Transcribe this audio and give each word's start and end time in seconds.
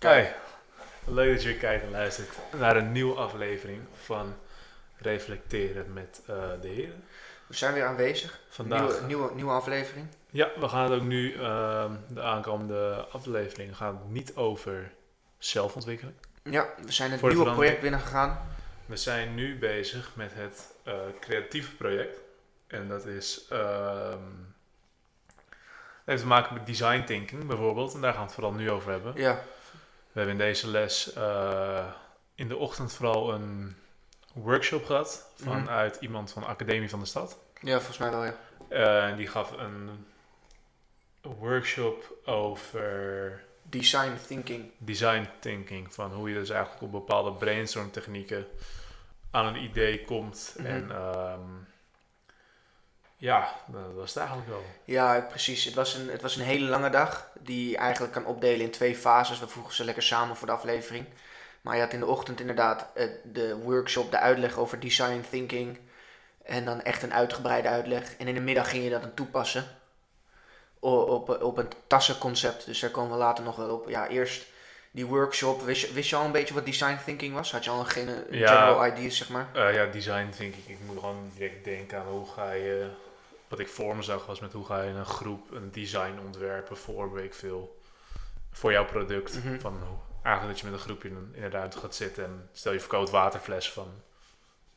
Kijk, 0.00 0.34
leuk 1.04 1.34
dat 1.34 1.42
je 1.42 1.56
kijkt 1.56 1.84
en 1.84 1.90
luistert 1.90 2.28
naar 2.58 2.76
een 2.76 2.92
nieuwe 2.92 3.14
aflevering 3.14 3.82
van 4.04 4.34
Reflecteren 4.96 5.92
met 5.92 6.22
eh, 6.26 6.36
de 6.60 6.68
Heren. 6.68 7.04
We 7.46 7.56
zijn 7.56 7.74
weer 7.74 7.84
aanwezig. 7.84 8.40
Vandaag, 8.48 8.80
Nieuwe, 8.80 9.06
nieuwe, 9.06 9.34
nieuwe 9.34 9.50
aflevering. 9.50 10.06
ja, 10.30 10.50
we 10.60 10.68
gaan 10.68 10.90
het 10.90 11.00
ook 11.00 11.06
nu, 11.06 11.34
ehm, 11.34 11.92
de 12.08 12.22
aankomende 12.22 13.06
aflevering, 13.12 13.76
gaan 13.76 13.94
het 13.94 14.10
niet 14.10 14.36
over 14.36 14.92
zelfontwikkeling. 15.38 16.16
Ja, 16.42 16.68
we 16.84 16.92
zijn 16.92 17.10
het 17.10 17.20
Voor 17.20 17.28
nieuwe 17.28 17.52
project 17.52 17.80
binnengegaan. 17.80 18.48
We 18.86 18.96
zijn 18.96 19.34
nu 19.34 19.58
bezig 19.58 20.10
met 20.14 20.30
het 20.34 20.74
eh, 20.84 20.94
creatieve 21.20 21.74
project. 21.76 22.18
En 22.66 22.88
dat 22.88 23.06
is, 23.06 23.46
ehm 23.48 24.22
heeft 26.04 26.22
te 26.22 26.28
maken 26.28 26.54
met 26.54 26.66
design 26.66 27.04
thinking 27.04 27.46
bijvoorbeeld. 27.46 27.94
En 27.94 28.00
daar 28.00 28.10
gaan 28.12 28.20
we 28.20 28.26
het 28.26 28.34
vooral 28.34 28.52
nu 28.52 28.70
over 28.70 28.90
hebben. 28.90 29.12
Ja, 29.16 29.42
We 30.12 30.20
hebben 30.20 30.32
in 30.32 30.38
deze 30.46 30.68
les 30.68 31.12
eh, 31.12 31.86
in 32.34 32.48
de 32.48 32.56
ochtend 32.56 32.92
vooral 32.92 33.32
een 33.34 33.76
workshop 34.32 34.84
gehad 34.84 35.32
vanuit 35.36 35.96
iemand 36.00 36.32
van 36.32 36.42
de 36.42 36.48
Academie 36.48 36.90
van 36.90 37.00
de 37.00 37.06
Stad. 37.06 37.38
ja 37.60 37.76
volgens 37.76 37.98
mij 37.98 38.10
wel, 38.10 38.24
ja. 38.24 38.34
Eh, 38.68 39.08
en 39.08 39.16
die 39.16 39.26
gaf 39.26 39.52
een 39.52 40.06
workshop 41.22 42.14
over 42.24 43.42
Design 43.62 44.12
thinking. 44.26 44.70
design 44.78 45.28
thinking. 45.40 45.94
Van 45.94 46.12
hoe 46.12 46.28
je 46.28 46.34
dus 46.34 46.50
eigenlijk 46.50 46.82
op 46.82 46.90
bepaalde 46.90 47.32
brainstorm 47.32 47.90
technieken 47.90 48.46
aan 49.30 49.46
een 49.46 49.62
idee 49.62 50.04
komt. 50.04 50.54
Mhm. 50.56 50.66
En 50.66 50.90
ehm, 50.90 51.40
ja, 53.20 53.54
dat 53.66 53.94
was 53.94 54.08
het 54.08 54.16
eigenlijk 54.18 54.48
wel. 54.48 54.64
Ja, 54.84 55.20
precies. 55.28 55.64
Het 55.64 55.74
was, 55.74 55.94
een, 55.94 56.08
het 56.10 56.22
was 56.22 56.36
een 56.36 56.44
hele 56.44 56.68
lange 56.68 56.90
dag 56.90 57.30
die 57.40 57.70
je 57.70 57.76
eigenlijk 57.76 58.12
kan 58.12 58.24
opdelen 58.26 58.60
in 58.60 58.70
twee 58.70 58.96
fases. 58.96 59.38
We 59.40 59.48
voegen 59.48 59.74
ze 59.74 59.84
lekker 59.84 60.02
samen 60.02 60.36
voor 60.36 60.46
de 60.46 60.52
aflevering. 60.52 61.04
Maar 61.60 61.74
je 61.76 61.82
had 61.82 61.92
in 61.92 62.00
de 62.00 62.06
ochtend 62.06 62.40
inderdaad 62.40 62.86
eh, 62.94 63.06
de 63.24 63.56
workshop, 63.56 64.10
de 64.10 64.18
uitleg 64.18 64.56
over 64.58 64.80
design 64.80 65.24
thinking. 65.30 65.78
En 66.44 66.64
dan 66.64 66.82
echt 66.82 67.02
een 67.02 67.12
uitgebreide 67.14 67.68
uitleg. 67.68 68.16
En 68.16 68.28
in 68.28 68.34
de 68.34 68.40
middag 68.40 68.70
ging 68.70 68.84
je 68.84 68.90
dat 68.90 69.02
dan 69.02 69.14
toepassen 69.14 69.64
op, 70.78 71.42
op 71.42 71.58
een 71.58 71.68
tassenconcept. 71.86 72.66
Dus 72.66 72.80
daar 72.80 72.90
komen 72.90 73.10
we 73.12 73.16
later 73.18 73.44
nog 73.44 73.56
wel 73.56 73.74
op. 73.74 73.88
Ja, 73.88 74.08
eerst 74.08 74.46
die 74.90 75.06
workshop. 75.06 75.62
Wist 75.62 75.86
je, 75.86 75.92
wist 75.92 76.10
je 76.10 76.16
al 76.16 76.24
een 76.24 76.32
beetje 76.32 76.54
wat 76.54 76.64
design 76.64 76.96
thinking 77.04 77.34
was? 77.34 77.52
Had 77.52 77.64
je 77.64 77.70
al 77.70 77.78
een 77.80 77.86
gene- 77.86 78.26
Ja. 78.30 78.46
general 78.54 78.86
ideas, 78.86 79.16
zeg 79.16 79.28
maar? 79.28 79.48
Eh, 79.54 79.74
ja, 79.74 79.86
design 79.86 80.28
thinking. 80.36 80.66
Ik 80.66 80.78
moet 80.86 80.98
gewoon 80.98 81.30
direct 81.36 81.64
denken 81.64 81.98
aan 81.98 82.06
hoe 82.06 82.26
ga 82.26 82.52
je. 82.52 82.90
Wat 83.50 83.58
ik 83.58 83.68
voor 83.68 83.96
me 83.96 84.02
zag 84.02 84.26
was 84.26 84.40
met 84.40 84.52
hoe 84.52 84.64
ga 84.64 84.82
je 84.82 84.90
een 84.90 85.06
groep 85.06 85.50
een 85.50 85.70
design 85.70 86.18
ontwerpen 86.24 86.76
voor, 86.76 87.20
veel. 87.30 87.80
Voor 88.50 88.72
jouw 88.72 88.84
product. 88.84 89.44
Mhm. 89.44 89.58
Van 89.60 89.78
eigenlijk 90.22 90.46
dat 90.56 90.58
je 90.58 90.64
met 90.70 90.80
een 90.80 90.86
groepje 90.86 91.08
in, 91.08 91.32
de 91.32 91.48
ruimte 91.48 91.78
gaat 91.78 91.94
zitten 91.94 92.24
en 92.24 92.48
stel 92.52 92.72
je 92.72 92.80
verkoopt 92.80 93.10
waterfles 93.10 93.72
van 93.72 93.88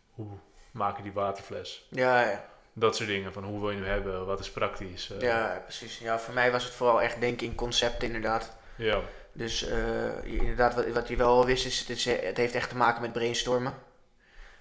hoe 0.10 0.28
maak 0.72 0.98
je 0.98 1.04
die 1.04 1.14
waterfles? 1.14 1.88
Ja, 1.90 2.22
ja. 2.30 2.46
Dat 2.74 2.96
soort 2.96 3.10
dingen. 3.10 3.34
Van 3.34 3.44
hoe 3.44 3.60
wil 3.60 3.70
je 3.72 3.78
hem 3.78 3.86
hebben? 3.86 4.26
Wat 4.26 4.40
is 4.40 4.52
praktisch? 4.52 5.10
eh, 5.12 5.22
Ja, 5.22 5.60
precies. 5.64 5.98
Ja, 5.98 6.20
voor 6.20 6.34
mij 6.34 6.52
was 6.52 6.64
het 6.64 6.74
vooral 6.74 7.02
echt 7.02 7.20
denken 7.20 7.48
in 7.48 7.56
concepten 7.56 8.08
inderdaad. 8.08 8.56
ja. 8.76 9.02
Dus 9.36 9.64
eh, 9.66 10.24
inderdaad, 10.24 10.76
wat, 10.76 10.88
wat 10.88 11.08
je 11.08 11.16
wel 11.16 11.28
al 11.28 11.46
wist, 11.46 11.66
is 11.66 11.80
het, 11.80 11.90
is 11.90 12.06
het 12.06 12.38
heeft 12.38 12.56
echt 12.56 12.70
te 12.70 12.76
maken 12.76 13.02
met 13.02 13.14
brainstormen. 13.14 13.74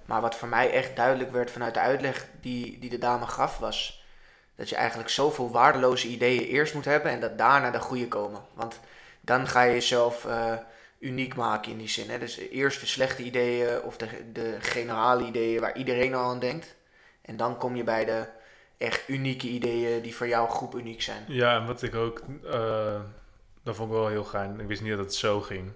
Maar 0.04 0.20
wat 0.20 0.34
voor 0.36 0.48
mij 0.48 0.70
echt 0.72 0.96
duidelijk 0.96 1.30
werd 1.32 1.50
vanuit 1.50 1.74
de 1.74 1.80
uitleg 1.80 2.26
die, 2.40 2.78
die 2.78 2.90
de 2.90 2.98
dame 2.98 3.26
gaf, 3.26 3.58
was 3.58 4.01
dat 4.62 4.70
je 4.70 4.76
eigenlijk 4.76 5.08
zoveel 5.08 5.50
waardeloze 5.50 6.08
ideeën 6.08 6.42
eerst 6.42 6.74
moet 6.74 6.84
hebben 6.84 7.10
en 7.10 7.20
dat 7.20 7.38
daarna 7.38 7.70
de 7.70 7.80
goede 7.80 8.08
komen. 8.08 8.40
Want 8.54 8.80
dan 9.20 9.46
ga 9.48 9.62
je 9.62 9.72
jezelf 9.72 10.24
eh, 10.24 10.54
uniek 10.98 11.34
maken 11.34 11.72
in 11.72 11.78
die 11.78 11.88
zin. 11.88 12.10
Hè? 12.10 12.18
Dus 12.18 12.36
eerst 12.36 12.80
de 12.80 12.86
slechte 12.86 13.22
ideeën 13.22 13.82
of 13.82 13.96
de, 13.96 14.06
de 14.32 14.56
generale 14.60 15.26
ideeën 15.26 15.60
waar 15.60 15.76
iedereen 15.76 16.14
al 16.14 16.30
aan 16.30 16.38
denkt. 16.38 16.74
En 17.22 17.36
dan 17.36 17.56
kom 17.56 17.76
je 17.76 17.84
bij 17.84 18.04
de 18.04 18.26
echt 18.78 19.08
unieke 19.08 19.48
ideeën 19.48 20.02
die 20.02 20.14
voor 20.14 20.28
jouw 20.28 20.46
groep 20.46 20.74
uniek 20.74 21.02
zijn. 21.02 21.24
Ja, 21.26 21.60
en 21.60 21.66
wat 21.66 21.82
ik 21.82 21.94
ook, 21.94 22.22
eh, 22.44 23.00
dat 23.62 23.76
vond 23.76 23.90
ik 23.90 23.96
wel 23.96 24.08
heel 24.08 24.24
gein. 24.24 24.60
Ik 24.60 24.66
wist 24.66 24.82
niet 24.82 24.90
dat 24.90 25.04
het 25.04 25.14
zo 25.14 25.40
ging. 25.40 25.72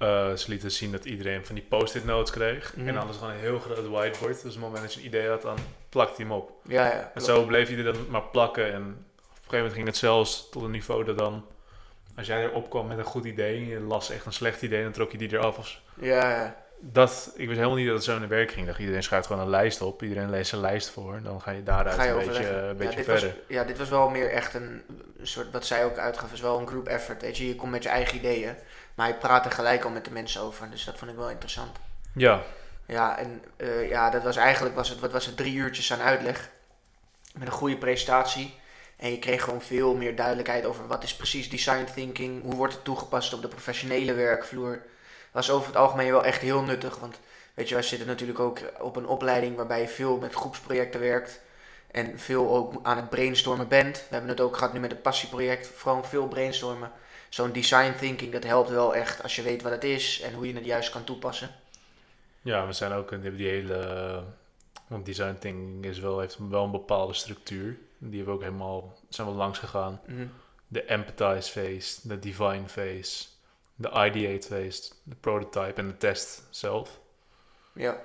Eh, 0.00 0.32
ze 0.32 0.48
lieten 0.48 0.70
zien 0.70 0.92
dat 0.92 1.04
iedereen 1.04 1.46
van 1.46 1.54
die 1.54 1.64
post-it 1.68 2.04
notes 2.04 2.30
kreeg. 2.30 2.76
Mhm. 2.76 2.88
En 2.88 3.06
was 3.06 3.16
gewoon 3.16 3.32
een 3.32 3.38
heel 3.38 3.58
groot 3.58 3.88
whiteboard. 3.88 4.42
Dus 4.42 4.44
op 4.44 4.44
het 4.44 4.60
moment 4.60 4.82
dat 4.82 4.94
je 4.94 5.00
een 5.00 5.06
idee 5.06 5.28
had, 5.28 5.42
dan 5.42 5.56
plakte 5.88 6.14
hij 6.16 6.24
hem 6.24 6.34
op. 6.34 6.52
Ja, 6.64 6.86
ja. 6.86 7.10
En 7.14 7.20
zo 7.20 7.44
bleef 7.44 7.70
iedereen 7.70 7.92
dan 7.92 8.06
maar 8.08 8.22
plakken. 8.22 8.72
En 8.72 8.82
op 8.82 8.82
een 8.82 8.94
gegeven 9.34 9.56
moment 9.56 9.72
ging 9.72 9.86
het 9.86 9.96
zelfs 9.96 10.48
tot 10.50 10.62
een 10.62 10.70
niveau 10.70 11.04
dat 11.04 11.18
dan... 11.18 11.46
Als 12.16 12.26
jij 12.26 12.44
erop 12.44 12.70
kwam 12.70 12.86
met 12.86 12.98
een 12.98 13.04
goed 13.04 13.24
idee 13.24 13.56
en 13.56 13.66
je 13.66 13.80
las 13.80 14.10
echt 14.10 14.26
een 14.26 14.32
slecht 14.32 14.62
idee, 14.62 14.82
dan 14.82 14.92
trok 14.92 15.12
je 15.12 15.18
die 15.18 15.32
eraf. 15.32 15.58
Of, 15.58 15.80
Ja, 15.94 16.30
ja. 16.30 16.56
Dat, 16.80 17.32
ik 17.34 17.46
wist 17.46 17.58
helemaal 17.58 17.78
niet 17.78 17.86
dat 17.86 17.94
het 17.94 18.04
zo 18.04 18.14
in 18.14 18.20
de 18.20 18.26
werk 18.26 18.50
ging. 18.50 18.66
Dat 18.66 18.78
iedereen 18.78 19.02
schrijft 19.02 19.26
gewoon 19.26 19.42
een 19.42 19.50
lijst 19.50 19.80
op. 19.80 20.02
Iedereen 20.02 20.30
leest 20.30 20.52
een 20.52 20.60
lijst 20.60 20.90
voor. 20.90 21.14
En 21.14 21.22
dan 21.22 21.40
ga 21.40 21.50
je 21.50 21.62
daaruit 21.62 21.96
Ga 21.96 22.02
je 22.02 22.10
een 22.10 22.26
beetje, 22.26 22.46
een 22.46 22.76
beetje 22.76 22.90
ja, 22.90 22.96
dit 22.96 23.04
verder. 23.04 23.28
Was, 23.28 23.38
ja, 23.48 23.64
dit 23.64 23.78
was 23.78 23.88
wel 23.88 24.08
meer 24.08 24.30
echt 24.30 24.54
een, 24.54 24.82
een 25.18 25.26
soort, 25.26 25.50
wat 25.50 25.66
zij 25.66 25.84
ook 25.84 25.98
uitgaf, 25.98 26.32
is 26.32 26.40
wel 26.40 26.58
een 26.58 26.66
group 26.66 26.88
effort. 26.88 27.22
Weet 27.22 27.36
je, 27.36 27.48
je 27.48 27.56
komt 27.56 27.70
met 27.70 27.82
je 27.82 27.88
eigen 27.88 28.16
ideeën, 28.16 28.54
maar 28.94 29.08
je 29.08 29.14
praat 29.14 29.44
er 29.44 29.52
gelijk 29.52 29.84
al 29.84 29.90
met 29.90 30.04
de 30.04 30.10
mensen 30.10 30.40
over. 30.40 30.70
Dus 30.70 30.84
dat 30.84 30.98
vond 30.98 31.10
ik 31.10 31.16
wel 31.16 31.30
interessant. 31.30 31.76
Ja, 32.14 32.42
Ja, 32.86 33.18
en 33.18 33.42
eh, 33.56 33.88
ja, 33.88 34.10
dat 34.10 34.22
was 34.22 34.36
eigenlijk, 34.36 34.74
was 34.74 34.88
het, 34.88 35.00
wat 35.00 35.12
was 35.12 35.26
het, 35.26 35.36
drie 35.36 35.54
uurtjes 35.54 35.92
aan 35.92 36.00
uitleg. 36.00 36.50
Met 37.34 37.46
een 37.46 37.54
goede 37.54 37.76
presentatie. 37.76 38.58
En 38.96 39.10
je 39.10 39.18
kreeg 39.18 39.42
gewoon 39.42 39.62
veel 39.62 39.94
meer 39.94 40.16
duidelijkheid 40.16 40.64
over 40.64 40.86
wat 40.86 41.02
is 41.02 41.16
precies 41.16 41.50
design 41.50 41.84
thinking, 41.94 42.42
hoe 42.42 42.54
wordt 42.54 42.74
het 42.74 42.84
toegepast 42.84 43.34
op 43.34 43.42
de 43.42 43.48
professionele 43.48 44.12
werkvloer. 44.14 44.82
Was 45.30 45.50
over 45.50 45.66
het 45.66 45.76
algemeen 45.76 46.10
wel 46.10 46.24
echt 46.24 46.40
heel 46.40 46.62
nuttig, 46.62 46.98
want 46.98 47.20
weet 47.54 47.68
je, 47.68 47.74
wij 47.74 47.82
zitten 47.82 48.06
natuurlijk 48.06 48.38
ook 48.38 48.60
op 48.80 48.96
een 48.96 49.06
opleiding 49.06 49.56
waarbij 49.56 49.80
je 49.80 49.88
veel 49.88 50.18
met 50.18 50.34
groepsprojecten 50.34 51.00
werkt. 51.00 51.40
En 51.90 52.18
veel 52.18 52.56
ook 52.56 52.74
aan 52.82 52.96
het 52.96 53.10
brainstormen 53.10 53.68
bent. 53.68 53.96
We 53.96 54.06
hebben 54.10 54.30
het 54.30 54.40
ook 54.40 54.56
gehad 54.56 54.72
nu 54.72 54.80
met 54.80 54.90
het 54.90 55.02
passieproject, 55.02 55.66
vooral 55.66 56.04
veel 56.04 56.28
brainstormen. 56.28 56.90
Zo'n 57.28 57.52
design 57.52 57.94
thinking, 57.98 58.32
dat 58.32 58.44
helpt 58.44 58.70
wel 58.70 58.94
echt 58.94 59.22
als 59.22 59.36
je 59.36 59.42
weet 59.42 59.62
wat 59.62 59.72
het 59.72 59.84
is 59.84 60.20
en 60.20 60.34
hoe 60.34 60.46
je 60.46 60.54
het 60.54 60.64
juist 60.64 60.90
kan 60.90 61.04
toepassen. 61.04 61.50
Ja, 62.42 62.66
we 62.66 62.72
zijn 62.72 62.92
ook 62.92 63.12
in 63.12 63.36
die 63.36 63.48
hele. 63.48 64.22
Want 64.86 65.06
design 65.06 65.36
thinking 65.38 65.84
is 65.84 65.98
wel, 65.98 66.20
heeft 66.20 66.36
wel 66.48 66.64
een 66.64 66.70
bepaalde 66.70 67.14
structuur. 67.14 67.78
Die 67.98 68.16
hebben 68.16 68.26
we 68.26 68.40
ook 68.40 68.46
helemaal. 68.46 68.98
zijn 69.08 69.26
we 69.26 69.32
langs 69.32 69.58
gegaan. 69.58 70.00
Mhm. 70.06 70.26
De 70.68 70.84
empathize 70.84 71.50
phase, 71.50 72.08
de 72.08 72.18
divine 72.18 72.68
phase, 72.68 73.26
de 73.80 73.90
ideate 74.06 74.46
phase, 74.46 74.92
de 75.02 75.14
prototype 75.20 75.80
en 75.80 75.86
de 75.86 75.96
test 75.96 76.42
zelf. 76.50 76.98
Ja. 77.72 78.00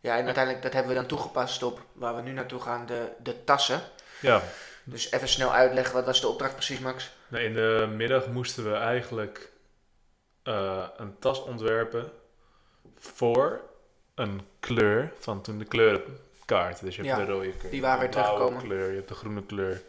Ja, 0.00 0.16
en 0.18 0.24
uiteindelijk 0.24 0.62
dat 0.64 0.72
hebben 0.72 0.92
we 0.92 0.98
dan 0.98 1.06
toegepast 1.08 1.62
op 1.62 1.80
waar 1.92 2.16
we 2.16 2.22
nu 2.22 2.32
naartoe 2.32 2.60
gaan, 2.60 2.86
de, 2.86 3.08
de 3.22 3.44
tassen. 3.44 3.80
Ja, 4.20 4.42
Dus 4.84 5.10
even 5.10 5.28
snel 5.28 5.52
uitleggen, 5.54 5.94
wat 5.94 6.04
was 6.04 6.20
de 6.20 6.28
opdracht 6.28 6.52
precies, 6.54 6.78
Max? 6.78 7.10
nou, 7.28 7.44
in 7.44 7.54
de 7.54 7.92
middag 7.96 8.26
moesten 8.26 8.64
we 8.70 8.76
eigenlijk 8.76 9.50
eh, 10.42 10.88
een 10.96 11.18
tas 11.18 11.42
ontwerpen 11.42 12.12
voor 12.98 13.60
een 14.14 14.40
kleur 14.60 15.12
van 15.18 15.42
toen 15.42 15.58
de 15.58 15.64
kleurenkaart. 15.64 16.80
Dus 16.80 16.96
je 16.96 17.02
hebt 17.02 17.18
Ja, 17.18 17.24
de 17.24 17.32
rode 17.32 17.52
kleur, 17.52 17.70
die 17.70 17.80
waren 17.80 18.00
weer 18.00 18.10
teruggekomen. 18.10 18.62
kleur, 18.62 18.88
je 18.90 18.96
hebt 18.96 19.08
de 19.08 19.14
groene 19.14 19.44
kleur 19.46 19.82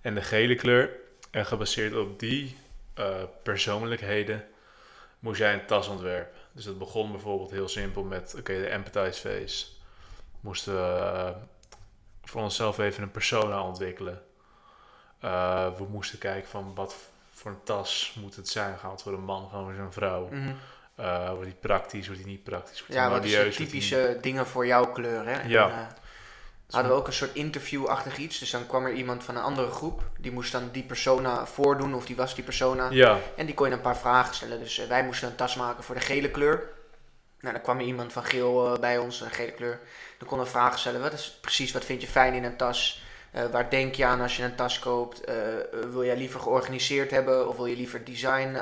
en 0.00 0.14
de 0.14 0.22
gele 0.22 0.54
kleur. 0.54 0.90
En 1.30 1.46
gebaseerd 1.46 1.94
op 1.96 2.18
die 2.18 2.56
eh, 2.94 3.22
persoonlijkheden 3.42 4.44
moest 5.18 5.38
jij 5.38 5.52
een 5.54 5.66
tas 5.66 5.88
ontwerpen. 5.88 6.40
Dus 6.52 6.64
dat 6.64 6.78
begon 6.78 7.10
bijvoorbeeld 7.10 7.50
heel 7.50 7.68
simpel 7.68 8.02
met, 8.02 8.34
oké, 8.38 8.52
de 8.52 8.68
empathize 8.68 9.20
phase. 9.20 9.66
Moesten 10.40 10.74
we 10.74 10.98
eh, 10.98 11.30
voor 12.24 12.42
onszelf 12.42 12.78
even 12.78 13.02
een 13.02 13.10
persona 13.10 13.62
ontwikkelen. 13.62 14.22
Eh, 15.20 15.76
we 15.76 15.84
moesten 15.84 16.18
kijken 16.18 16.48
van 16.48 16.74
wat 16.74 16.96
voor 17.32 17.50
een 17.50 17.62
tas 17.64 18.16
moet 18.20 18.36
het 18.36 18.48
zijn. 18.48 18.78
Gaan 18.78 18.88
we 18.88 18.94
het 18.94 19.02
voor 19.02 19.12
een 19.12 19.24
man, 19.24 19.42
we 19.42 19.48
voor 19.50 19.84
een 19.84 19.92
vrouw? 19.92 20.28
Mhm. 20.30 20.52
Wordt 21.30 21.44
die 21.44 21.54
praktisch, 21.60 22.06
wordt 22.06 22.22
die 22.22 22.30
niet 22.30 22.44
praktisch? 22.44 22.78
Wordt 22.78 22.92
die 22.92 23.02
Ja, 23.02 23.10
wat 23.10 23.24
is 23.24 23.56
die- 23.56 23.66
typische 23.66 24.18
dingen 24.20 24.46
voor 24.46 24.66
jouw 24.66 24.92
kleur, 24.92 25.24
hè? 25.26 25.32
En, 25.32 25.48
Ja. 25.48 25.96
Hadden 26.72 26.92
we 26.92 26.98
ook 26.98 27.06
een 27.06 27.12
soort 27.12 27.34
interview-achtig 27.34 28.16
iets. 28.16 28.38
Dus 28.38 28.50
dan 28.50 28.66
kwam 28.66 28.84
er 28.86 28.92
iemand 28.92 29.24
van 29.24 29.36
een 29.36 29.42
andere 29.42 29.70
groep. 29.70 30.02
Die 30.18 30.32
moest 30.32 30.52
dan 30.52 30.68
die 30.72 30.82
persona 30.82 31.46
voordoen, 31.46 31.94
of 31.94 32.06
die 32.06 32.16
was 32.16 32.34
die 32.34 32.44
persona. 32.44 32.88
Ja, 32.90 33.18
En 33.36 33.46
die 33.46 33.54
kon 33.54 33.66
je 33.68 33.72
een 33.72 33.80
paar 33.80 33.96
vragen 33.96 34.34
stellen. 34.34 34.58
Dus 34.58 34.78
eh, 34.78 34.88
wij 34.88 35.04
moesten 35.04 35.28
een 35.28 35.34
tas 35.34 35.56
maken 35.56 35.84
voor 35.84 35.94
de 35.94 36.00
gele 36.00 36.30
kleur. 36.30 36.62
Nou, 37.40 37.54
dan 37.54 37.62
kwam 37.62 37.78
er 37.78 37.84
iemand 37.84 38.12
van 38.12 38.24
geel 38.24 38.74
eh, 38.74 38.80
bij 38.80 38.98
ons, 38.98 39.20
een 39.20 39.30
gele 39.30 39.52
kleur. 39.52 39.80
Dan 40.18 40.28
konden 40.28 40.46
we 40.46 40.52
vragen 40.52 40.78
stellen. 40.78 41.00
Wat 41.00 41.12
is 41.12 41.38
precies, 41.40 41.72
wat 41.72 41.84
vind 41.84 42.00
je 42.00 42.06
fijn 42.08 42.34
in 42.34 42.44
een 42.44 42.56
tas? 42.56 43.02
Eh, 43.30 43.42
waar 43.52 43.70
denk 43.70 43.94
je 43.94 44.04
aan 44.04 44.20
als 44.20 44.36
je 44.36 44.42
een 44.42 44.54
tas 44.54 44.78
koopt? 44.78 45.20
Wil 45.90 46.04
jij 46.04 46.16
liever 46.16 46.40
georganiseerd 46.40 47.10
hebben? 47.10 47.48
Of 47.48 47.56
wil 47.56 47.66
je 47.66 47.76
liever 47.76 48.04
design, 48.04 48.56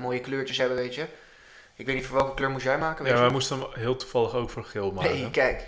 mooie 0.00 0.20
kleurtjes 0.20 0.56
hebben, 0.58 0.76
weet 0.76 0.94
je? 0.94 1.06
Ik 1.74 1.86
weet 1.86 1.94
niet 1.94 2.06
voor 2.06 2.16
welke 2.16 2.34
kleur 2.34 2.50
moest 2.50 2.64
jij 2.64 2.78
maken, 2.78 3.02
weet 3.04 3.12
ja 3.12 3.18
je? 3.18 3.24
wij 3.24 3.32
moesten 3.32 3.58
hem 3.58 3.68
heel 3.72 3.96
toevallig 3.96 4.34
ook 4.34 4.50
voor 4.50 4.64
geel 4.64 4.92
maken. 4.92 5.18
hey, 5.20 5.28
kijk. 5.30 5.64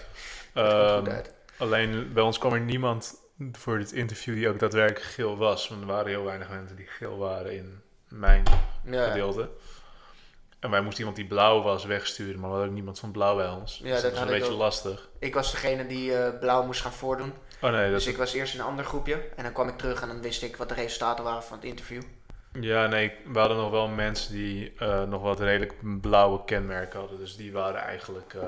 Dat 0.53 0.65
komt 0.65 0.83
Ehm, 0.83 0.99
goed 0.99 1.09
uit. 1.09 1.31
Alleen 1.61 2.12
bij 2.12 2.23
ons 2.23 2.39
kwam 2.39 2.53
er 2.53 2.61
niemand 2.61 3.15
voor 3.53 3.79
dit 3.79 3.93
interview 3.93 4.35
die 4.35 4.49
ook 4.49 4.59
daadwerkelijk 4.59 5.05
geel 5.05 5.37
was. 5.37 5.69
Want 5.69 5.81
er 5.81 5.87
waren 5.87 6.07
heel 6.09 6.25
weinig 6.25 6.49
mensen 6.51 6.77
die 6.77 6.87
geel 6.87 7.19
waren 7.19 7.57
in 7.57 7.81
mijn 8.09 8.43
Ja. 8.85 9.07
gedeelte. 9.09 9.49
En 10.61 10.71
wij 10.71 10.81
moesten 10.81 10.99
iemand 10.99 11.17
die 11.17 11.27
blauw 11.27 11.62
was 11.62 11.85
wegsturen, 11.85 12.35
maar 12.35 12.43
we 12.43 12.49
hadden 12.49 12.69
ook 12.69 12.75
niemand 12.75 12.99
van 12.99 13.11
blauw 13.11 13.37
bij 13.37 13.49
ons. 13.49 13.81
Ja, 13.83 13.93
dus 13.93 14.03
dat 14.03 14.11
was 14.12 14.21
een 14.21 14.27
beetje 14.27 14.53
ook. 14.53 14.59
lastig. 14.59 15.09
Ik 15.19 15.35
was 15.35 15.51
degene 15.51 15.87
die 15.87 16.17
eh, 16.17 16.39
blauw 16.39 16.62
moest 16.65 16.81
gaan 16.81 16.93
voordoen. 16.93 17.33
Oh 17.61 17.71
nee, 17.71 17.83
dat, 17.83 17.91
Dus 17.93 18.07
ik 18.07 18.17
was 18.17 18.33
eerst 18.33 18.55
in 18.55 18.61
een 18.61 18.67
ander 18.67 18.85
groepje. 18.85 19.15
En 19.37 19.43
dan 19.43 19.53
kwam 19.53 19.69
ik 19.69 19.79
terug 19.79 20.03
en 20.03 20.09
dan 20.09 20.23
wist 20.23 20.43
ik 20.43 20.57
wat 20.57 20.69
de 20.69 20.75
resultaten 20.75 21.25
waren 21.25 21.43
van 21.43 21.57
het 21.57 21.67
interview. 21.67 22.03
ja, 22.61 22.87
nee, 22.87 23.12
we 23.33 23.39
hadden 23.39 23.57
nog 23.57 23.71
wel 23.71 23.89
mensen 23.89 24.33
die 24.33 24.73
eh, 24.79 25.03
nog 25.03 25.23
wat 25.23 25.41
redelijk 25.41 26.01
blauwe 26.01 26.45
kenmerken 26.45 26.99
hadden. 27.01 27.19
Dus 27.19 27.37
die 27.37 27.53
waren 27.53 27.81
eigenlijk 27.81 28.35
Eh, 28.35 28.41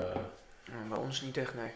bij 0.89 0.97
ons 0.97 1.21
niet 1.21 1.37
echt, 1.37 1.53
nee. 1.55 1.71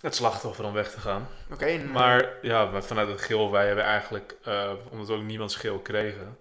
Het 0.00 0.14
slachtoffer 0.14 0.64
om 0.64 0.72
weg 0.72 0.90
te 0.90 1.00
gaan. 1.00 1.28
Oké, 1.52 1.64
en, 1.64 1.90
Maar 1.90 2.28
ja, 2.42 2.64
maar 2.64 2.82
vanuit 2.84 3.08
het 3.08 3.20
geel, 3.20 3.50
wij 3.50 3.66
hebben 3.66 3.84
eigenlijk, 3.84 4.36
eh, 4.44 4.72
omdat 4.90 5.06
we 5.06 5.12
ook 5.14 5.22
niemand 5.22 5.52
schil 5.52 5.78
kregen, 5.78 6.38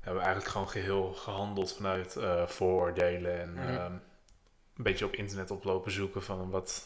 hebben 0.00 0.20
we 0.20 0.26
eigenlijk 0.26 0.48
gewoon 0.52 0.68
geheel 0.68 1.12
gehandeld 1.12 1.72
vanuit 1.72 2.16
eh, 2.16 2.46
vooroordelen 2.46 3.40
en 3.40 3.52
Mhm. 3.52 3.68
ehm, 3.68 3.92
een 4.76 4.82
beetje 4.84 5.04
op 5.04 5.12
internet 5.14 5.50
oplopen 5.50 5.92
zoeken 5.92 6.22
van 6.22 6.50
wat, 6.50 6.82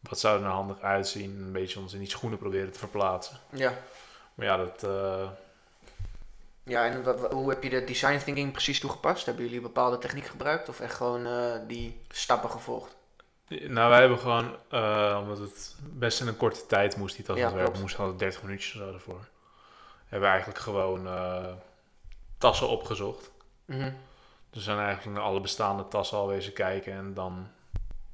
wat 0.00 0.18
zou 0.20 0.36
er 0.36 0.42
nou 0.42 0.54
handig 0.54 0.80
uitzien. 0.80 1.30
Een 1.40 1.52
beetje 1.52 1.80
ons 1.80 1.92
in 1.92 1.98
die 1.98 2.10
schoenen 2.10 2.38
proberen 2.38 2.72
te 2.72 2.78
verplaatsen. 2.78 3.36
Ja. 3.50 3.72
Maar 4.34 4.46
ja, 4.46 4.56
dat, 4.56 4.82
eh, 4.82 5.28
Ja, 6.62 6.84
en 6.86 7.04
hoe 7.30 7.50
heb 7.50 7.62
je 7.62 7.70
de 7.70 7.84
design 7.84 8.18
thinking 8.18 8.52
precies 8.52 8.80
toegepast? 8.80 9.26
Hebben 9.26 9.44
jullie 9.44 9.60
bepaalde 9.60 9.98
techniek 9.98 10.26
gebruikt 10.26 10.68
of 10.68 10.80
echt 10.80 10.94
gewoon 10.94 11.26
eh, 11.26 11.52
die 11.66 12.00
stappen 12.08 12.50
gevolgd? 12.50 12.96
Nou 13.48 13.90
wij 13.90 14.00
hebben 14.00 14.18
gewoon, 14.18 14.56
eh, 14.70 15.18
omdat 15.22 15.38
het 15.38 15.76
best 15.80 16.20
in 16.20 16.26
een 16.26 16.36
korte 16.36 16.66
tijd 16.66 16.96
moest, 16.96 17.16
die 17.16 17.24
Ja, 17.26 17.32
tasontwerp, 17.34 17.62
klopt. 17.62 17.76
we 17.76 17.82
moesten 17.82 18.00
altijd 18.00 18.18
30 18.18 18.42
minuutjes 18.42 18.72
zo 18.76 18.92
ervoor. 18.92 19.28
Hebben 20.02 20.28
we 20.28 20.34
eigenlijk 20.34 20.58
gewoon 20.64 21.06
eh, 21.06 21.52
tassen 22.38 22.68
opgezocht. 22.68 23.30
Mhm. 23.64 23.92
Dus 24.50 24.64
we 24.64 24.70
zijn 24.72 24.78
eigenlijk 24.78 25.16
naar 25.16 25.26
alle 25.26 25.40
bestaande 25.40 25.88
tassen 25.88 26.18
al 26.18 26.28
wezen 26.28 26.52
kijken 26.52 26.92
en 26.92 27.14
dan 27.14 27.48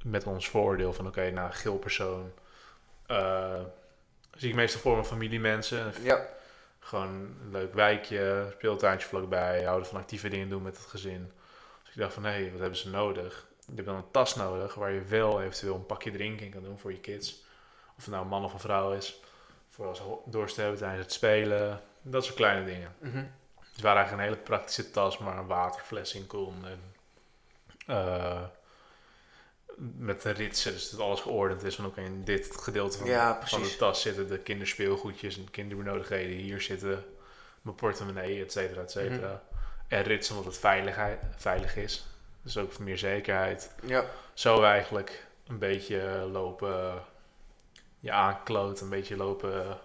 met 0.03 0.25
ons 0.25 0.49
voordeel 0.49 0.93
van 0.93 1.07
oké, 1.07 1.29
nou, 1.31 1.51
geel 1.51 1.77
persoon. 1.77 2.31
eh, 3.05 3.59
zie 4.35 4.49
ik 4.49 4.55
meestal 4.55 4.81
voor 4.81 4.93
mijn 4.93 5.05
familiemensen. 5.05 5.93
Ja, 6.01 6.25
Gewoon 6.79 7.07
een 7.07 7.49
leuk 7.51 7.73
wijkje, 7.73 8.47
speeltuintje 8.51 9.07
vlakbij, 9.07 9.63
houden 9.63 9.87
van 9.87 9.99
actieve 9.99 10.29
dingen 10.29 10.49
doen 10.49 10.61
met 10.61 10.77
het 10.77 10.85
gezin. 10.85 11.31
Dus 11.83 11.93
ik 11.93 11.99
dacht 11.99 12.13
van 12.13 12.23
hé, 12.23 12.31
hey, 12.31 12.51
wat 12.51 12.59
hebben 12.59 12.77
ze 12.77 12.89
nodig? 12.89 13.45
Je 13.71 13.77
hebt 13.77 13.87
dan 13.87 13.95
een 13.97 14.11
tas 14.11 14.35
nodig 14.35 14.73
waar 14.75 14.91
je 14.91 15.01
wel 15.03 15.41
eventueel 15.41 15.75
een 15.75 15.85
pakje 15.85 16.11
drinken 16.11 16.45
in 16.45 16.51
kan 16.51 16.63
doen 16.63 16.79
voor 16.79 16.91
je 16.91 16.99
kids. 16.99 17.43
Of 17.97 18.03
het 18.03 18.07
nou 18.13 18.23
een 18.23 18.29
man 18.29 18.43
of 18.43 18.53
een 18.53 18.59
vrouw 18.59 18.91
is. 18.93 19.19
Voor 19.69 19.87
als 19.87 19.97
ze 19.97 20.17
dorst 20.25 20.55
hebben 20.55 20.77
tijdens 20.77 21.01
het 21.01 21.13
spelen. 21.13 21.81
Dat 22.01 22.23
soort 22.23 22.35
kleine 22.35 22.65
dingen. 22.65 22.95
mhm. 22.99 23.23
Het 23.71 23.81
waren 23.81 23.97
eigenlijk 23.97 24.27
een 24.27 24.33
hele 24.33 24.47
praktische 24.49 24.91
tas, 24.91 25.17
maar 25.17 25.37
een 25.37 25.47
waterfles 25.47 26.13
in 26.15 26.27
kon. 26.27 26.65
En, 26.65 26.79
eh, 27.87 28.41
met 29.97 30.21
de 30.21 30.29
ritsen, 30.29 30.71
dus 30.71 30.89
dat 30.89 30.99
alles 30.99 31.19
geordend 31.21 31.63
is. 31.63 31.77
En 31.77 31.85
ook 31.85 31.97
in 31.97 32.23
dit 32.23 32.57
gedeelte 32.57 32.97
van, 32.97 33.07
Ja, 33.07 33.39
van 33.47 33.61
de 33.61 33.75
tas 33.75 34.01
zitten 34.01 34.27
de 34.27 34.39
kinderspeelgoedjes 34.39 35.37
en 35.37 35.51
kinderbenodigdheden. 35.51 36.37
Hier 36.37 36.61
zitten 36.61 37.05
mijn 37.61 37.75
portemonnee, 37.75 38.43
et 38.43 38.51
cetera, 38.51 38.81
et 38.81 38.91
cetera. 38.91 39.27
Mhm. 39.27 39.59
En 39.87 40.03
ritsen 40.03 40.35
omdat 40.35 40.51
het 40.51 40.61
veiligheid, 40.61 41.19
veilig 41.35 41.75
is. 41.75 42.05
Dus 42.43 42.57
ook 42.57 42.71
voor 42.71 42.83
meer 42.83 42.97
zekerheid. 42.97 43.71
ja. 43.83 44.05
Zo 44.33 44.63
eigenlijk 44.63 45.25
een 45.47 45.59
beetje 45.59 46.29
lopen, 46.31 47.03
je 47.99 48.11
aankloot, 48.11 48.81
een 48.81 48.89
beetje 48.89 49.17
lopen... 49.17 49.77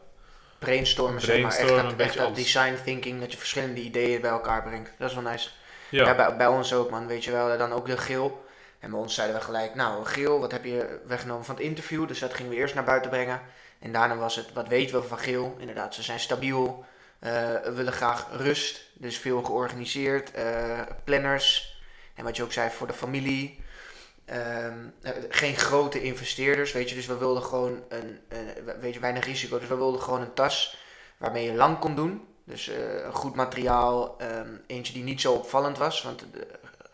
Brainstormen, 0.58 1.20
zeg 1.20 1.42
maar. 1.42 1.56
Echt, 1.56 1.68
dat, 1.68 1.92
een 1.92 1.98
echt 1.98 2.16
dat 2.16 2.34
design 2.34 2.74
thinking, 2.84 3.20
dat 3.20 3.32
je 3.32 3.38
verschillende 3.38 3.80
ideeën 3.80 4.20
bij 4.20 4.30
elkaar 4.30 4.62
brengt. 4.62 4.92
Dat 4.98 5.08
is 5.08 5.14
wel 5.14 5.30
nice. 5.30 5.50
Ja, 5.90 6.04
Ja, 6.04 6.14
bij, 6.14 6.36
bij 6.36 6.46
ons 6.46 6.74
ook, 6.74 6.90
man. 6.90 7.06
Weet 7.06 7.24
je 7.24 7.30
wel, 7.30 7.58
dan 7.58 7.72
ook 7.72 7.86
de 7.86 7.96
geel. 7.96 8.44
En 8.78 8.90
bij 8.90 9.00
ons 9.00 9.14
zeiden 9.14 9.36
we 9.36 9.42
gelijk, 9.42 9.74
nou, 9.74 10.04
geel, 10.04 10.40
wat 10.40 10.52
heb 10.52 10.64
je 10.64 11.00
weggenomen 11.06 11.44
van 11.44 11.54
het 11.54 11.64
interview? 11.64 12.08
Dus 12.08 12.18
dat 12.18 12.34
gingen 12.34 12.50
we 12.50 12.56
eerst 12.56 12.74
naar 12.74 12.84
buiten 12.84 13.10
brengen. 13.10 13.40
En 13.78 13.92
daarna 13.92 14.16
was 14.16 14.36
het, 14.36 14.52
wat 14.52 14.68
weten 14.68 15.00
we 15.00 15.06
van 15.06 15.18
geel? 15.18 15.56
Inderdaad, 15.58 15.94
ze 15.94 16.02
zijn 16.02 16.20
stabiel, 16.20 16.84
eh, 17.18 17.54
willen 17.60 17.92
graag 17.92 18.26
rust, 18.30 18.80
dus 18.94 19.18
veel 19.18 19.42
georganiseerd, 19.42 20.32
eh, 20.32 20.80
planners. 21.04 21.75
En 22.16 22.24
wat 22.24 22.36
je 22.36 22.42
ook 22.42 22.52
zei, 22.52 22.70
voor 22.70 22.86
de 22.86 22.92
familie. 22.92 23.64
Ehm, 24.24 24.78
eh, 25.02 25.12
geen 25.28 25.56
grote 25.56 26.02
investeerders, 26.02 26.72
weet 26.72 26.88
je. 26.88 26.94
Dus 26.94 27.06
we 27.06 27.16
wilden 27.16 27.42
gewoon 27.42 27.84
een, 27.88 28.20
weet 28.80 28.94
je, 28.94 29.00
weinig 29.00 29.24
risico. 29.24 29.58
Dus 29.58 29.68
we 29.68 29.76
wilden 29.76 30.02
gewoon 30.02 30.20
een 30.20 30.34
tas 30.34 30.78
waarmee 31.16 31.44
je 31.44 31.54
lang 31.54 31.78
kon 31.78 31.94
doen. 31.94 32.26
Dus 32.44 32.66
een 33.04 33.12
goed 33.12 33.34
materiaal, 33.34 34.18
ehm, 34.18 34.50
eentje 34.66 34.92
die 34.92 35.02
niet 35.02 35.20
zo 35.20 35.32
opvallend 35.32 35.78
was. 35.78 36.02
Want 36.02 36.24
de, 36.32 36.46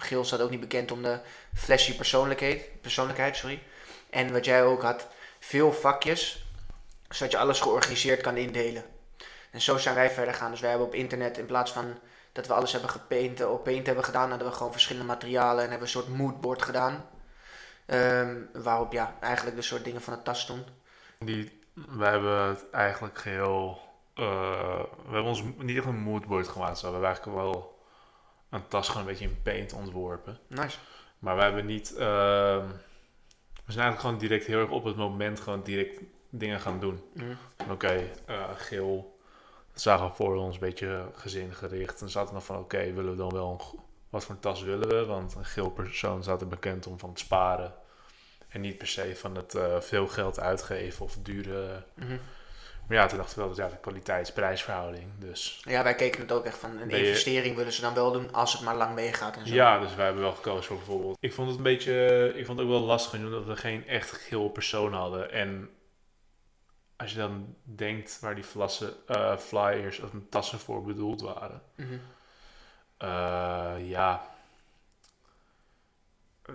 Geel 0.03 0.25
staat 0.25 0.41
ook 0.41 0.51
niet 0.51 0.61
bekend 0.61 0.93
om 0.93 1.03
de 1.03 1.19
flashy 1.55 1.97
persoonlijkheid, 1.97 2.81
persoonlijkheid. 2.81 3.37
Sorry. 3.37 3.63
En 4.11 4.33
wat 4.33 4.45
jij 4.45 4.65
ook 4.65 4.83
had, 4.83 5.07
veel 5.39 5.73
vakjes, 5.73 6.47
zodat 7.09 7.33
je 7.33 7.39
alles 7.39 7.61
georganiseerd 7.61 8.21
kan 8.21 8.37
indelen. 8.37 8.85
En 9.51 9.61
zo 9.61 9.79
zijn 9.79 9.95
wij 9.95 10.11
verder 10.11 10.35
gaan. 10.35 10.51
Dus 10.51 10.61
wij 10.61 10.71
hebben 10.71 10.89
op 10.89 10.95
internet, 10.95 11.39
in 11.39 11.47
plaats 11.47 11.73
van 11.73 11.99
dat 12.33 12.47
we 12.47 12.53
alles 12.53 12.73
hebben 12.73 12.91
gepaint, 12.91 13.41
eh, 13.41 13.51
op 13.51 13.65
paint 13.65 13.87
hebben 13.87 14.05
gedaan, 14.05 14.29
hadden 14.31 14.49
we 14.49 14.55
gewoon 14.55 14.73
verschillende 14.73 15.07
materialen 15.09 15.65
en 15.65 15.71
hebben 15.71 15.87
een 15.87 15.93
soort 15.93 16.09
moodboard 16.09 16.63
gedaan. 16.63 17.05
Ehm, 17.87 18.37
waarop 18.53 18.93
ja, 18.93 19.17
eigenlijk 19.21 19.57
de 19.57 19.63
soort 19.63 19.85
dingen 19.85 20.03
van 20.03 20.15
de 20.15 20.23
tas 20.23 20.41
stond. 20.41 20.65
Die, 21.19 21.61
we 21.75 22.05
hebben 22.05 22.39
het 22.49 22.71
eigenlijk 22.71 23.19
geheel. 23.19 23.81
eh, 24.15 24.81
we 24.81 25.13
hebben 25.13 25.25
ons 25.25 25.43
niet 25.59 25.77
echt 25.77 25.87
een 25.87 26.01
moodboard 26.01 26.49
gemaakt. 26.49 26.79
Zo. 26.79 26.87
We 26.87 26.93
hebben 26.93 27.09
eigenlijk 27.09 27.37
wel 27.39 27.79
een 28.51 28.69
tas 28.69 28.87
gewoon 28.89 29.03
een 29.03 29.09
beetje 29.09 29.25
in 29.25 29.43
paint 29.43 29.73
ontworpen. 29.73 30.39
Nice. 30.47 30.79
Maar 31.19 31.37
we 31.37 31.43
hebben 31.43 31.67
niet. 31.67 31.95
ehm, 31.95 32.67
we 33.65 33.73
zijn 33.73 33.85
eigenlijk 33.85 34.01
gewoon 34.01 34.19
direct 34.19 34.47
heel 34.47 34.61
erg 34.61 34.71
op 34.71 34.85
het 34.85 34.97
moment 34.97 35.41
gewoon 35.41 35.63
direct 35.63 36.01
dingen 36.31 36.61
gaan 36.61 36.81
doen. 36.81 37.03
Mhm. 37.15 37.71
Oké, 37.71 38.11
eh, 38.27 38.45
geel. 38.57 39.21
Dat 39.73 39.81
zagen 39.83 40.07
we 40.07 40.13
voor 40.15 40.37
ons 40.37 40.55
een 40.55 40.61
beetje 40.61 41.05
gezingericht. 41.15 42.01
En 42.01 42.09
zaten 42.11 42.29
we 42.29 42.35
nog 42.35 42.45
van 42.45 42.59
oké, 42.59 42.93
willen 42.93 43.11
we 43.11 43.17
dan 43.17 43.33
wel 43.33 43.51
een, 43.51 43.79
wat 44.11 44.25
voor 44.25 44.35
een 44.35 44.41
tas 44.41 44.63
willen 44.63 44.89
we? 44.89 45.05
Want 45.05 45.35
een 45.35 45.45
geel 45.45 45.71
persoon 45.71 46.23
staat 46.23 46.41
er 46.41 46.49
bekend 46.49 46.87
om 46.87 46.99
van 46.99 47.09
het 47.11 47.19
sparen. 47.19 47.75
En 48.49 48.61
niet 48.61 48.79
per 48.79 48.87
se 48.87 49.17
van 49.17 49.37
het 49.37 49.55
eh, 49.55 49.81
veel 49.81 50.07
geld 50.07 50.41
uitgeven 50.41 51.05
of 51.05 51.17
dure 51.23 51.83
Mhm. 51.95 52.17
maar 52.89 52.97
ja, 52.97 53.07
toen 53.07 53.19
dachten 53.19 53.35
we 53.39 53.41
wel, 53.45 53.49
dat 53.55 53.59
ja, 53.59 53.69
de 53.69 53.81
kwaliteits-prijsverhouding. 53.81 55.07
Dus 55.19 55.63
Ja, 55.69 55.83
wij 55.83 55.95
keken 55.95 56.21
het 56.21 56.33
ook 56.33 56.45
echt 56.45 56.59
van 56.59 56.71
een 56.81 56.89
je- 56.89 57.07
investering 57.07 57.57
willen 57.57 57.73
ze 57.73 57.81
dan 57.81 57.95
wel 57.95 58.13
doen 58.13 58.33
als 58.33 58.53
het 58.53 58.63
maar 58.63 58.77
lang 58.77 58.95
meegaat 58.95 59.37
en 59.37 59.47
zo. 59.49 59.55
ja, 59.55 59.79
dus 59.79 59.95
wij 59.95 60.05
hebben 60.05 60.23
wel 60.23 60.33
gekozen 60.33 60.65
voor 60.65 60.77
bijvoorbeeld. 60.77 61.17
Ik 61.21 61.33
vond 61.33 61.49
het 61.49 61.57
een 61.57 61.63
beetje, 61.63 62.33
ik 62.37 62.47
vond 62.47 62.59
het 62.59 62.67
ook 62.69 62.73
wel 62.75 62.83
lastig 62.83 63.21
omdat 63.21 63.45
we 63.45 63.57
geen 63.57 63.87
echt 63.89 64.11
geel 64.13 64.49
persoon 64.49 64.93
hadden. 64.93 65.31
En 65.33 65.71
als 67.03 67.13
je 67.13 67.19
dan 67.19 67.55
denkt 67.63 68.19
waar 68.21 68.35
die 68.35 68.45
vlassen, 68.45 68.95
eh, 69.07 69.37
flyers 69.37 70.01
of 70.01 70.11
tassen 70.29 70.59
voor 70.59 70.85
bedoeld 70.85 71.21
waren. 71.21 71.63
Mhm. 71.75 71.95
eh, 72.97 73.89
ja, 73.89 74.25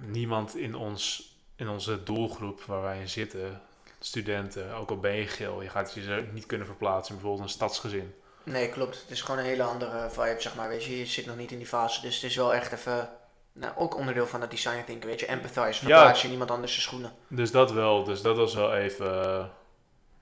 niemand 0.01 0.55
in, 0.55 0.75
ons, 0.75 1.35
in 1.55 1.69
onze 1.69 2.03
doelgroep 2.03 2.61
waar 2.61 2.81
wij 2.81 2.99
in 2.99 3.09
zitten, 3.09 3.61
studenten, 3.99 4.73
ook 4.73 4.89
al 4.89 4.99
ben 4.99 5.15
je 5.15 5.27
geel, 5.27 5.61
je 5.61 5.69
gaat 5.69 5.93
je 5.93 6.01
ze 6.01 6.27
niet 6.31 6.45
kunnen 6.45 6.67
verplaatsen 6.67 7.15
in 7.15 7.21
bijvoorbeeld 7.21 7.49
een 7.49 7.55
stadsgezin. 7.55 8.13
Nee, 8.43 8.69
klopt. 8.69 9.01
Het 9.01 9.11
is 9.11 9.21
gewoon 9.21 9.39
een 9.39 9.45
hele 9.45 9.63
andere 9.63 10.09
vibe, 10.09 10.35
zeg 10.39 10.55
maar. 10.55 10.67
Weet 10.67 10.83
je, 10.83 10.97
je 10.97 11.05
zit 11.05 11.25
nog 11.25 11.37
niet 11.37 11.51
in 11.51 11.57
die 11.57 11.67
fase. 11.67 12.01
Dus 12.01 12.15
het 12.15 12.23
is 12.23 12.35
wel 12.35 12.53
echt 12.53 12.71
even, 12.71 13.09
nou, 13.53 13.73
ook 13.75 13.95
onderdeel 13.95 14.27
van 14.27 14.41
het 14.41 14.51
design 14.51 14.83
thinken, 14.85 15.09
weet 15.09 15.19
je. 15.19 15.25
Empathize, 15.25 15.79
verplaats 15.79 16.19
je 16.19 16.25
in 16.27 16.33
iemand 16.33 16.51
anders 16.51 16.71
zijn 16.71 16.83
schoenen. 16.83 17.11
Dus 17.27 17.51
dat 17.51 17.71
wel. 17.71 18.03
Dus 18.03 18.21
dat 18.21 18.37
was 18.37 18.53
wel 18.53 18.75
even. 18.75 19.51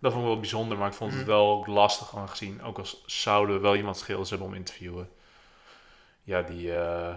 Dat 0.05 0.13
vond 0.13 0.25
ik 0.25 0.31
wel 0.31 0.39
bijzonder, 0.41 0.77
maar 0.77 0.87
ik 0.87 0.93
vond 0.93 1.11
het 1.11 1.19
Mhm. 1.21 1.29
wel 1.29 1.63
lastig 1.67 2.15
aangezien. 2.17 2.63
Ook 2.63 2.77
als 2.77 3.03
zouden 3.05 3.55
we 3.55 3.61
wel 3.61 3.75
iemand 3.75 3.97
schilders 3.97 4.29
hebben 4.29 4.47
om 4.47 4.53
in 4.53 4.63
te 4.63 4.71
interviewen. 4.71 5.09
Ja, 6.23 6.41
die, 6.41 6.75
eh, 6.75 7.15